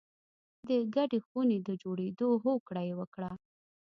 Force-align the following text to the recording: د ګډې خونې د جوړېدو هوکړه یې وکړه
د 0.67 0.69
ګډې 0.95 1.19
خونې 1.27 1.57
د 1.67 1.69
جوړېدو 1.83 2.29
هوکړه 2.43 2.81
یې 2.87 2.93
وکړه 2.99 3.31